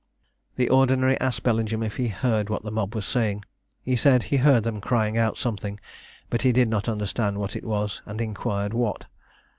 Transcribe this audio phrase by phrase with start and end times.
[0.55, 3.45] The ordinary asked Bellingham if he heard what the mob were saying.
[3.83, 5.79] He said he heard them crying out something,
[6.31, 9.05] but he did not understand what it was, and inquired what.